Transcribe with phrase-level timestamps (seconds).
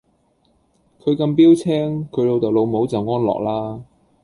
[0.99, 3.83] 佢咁標青，佢老豆老母就安樂啦